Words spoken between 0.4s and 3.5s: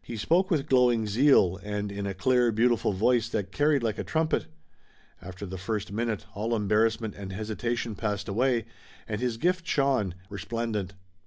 with glowing zeal and in a clear, beautiful voice